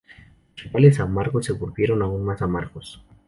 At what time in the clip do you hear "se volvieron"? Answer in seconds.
1.45-2.01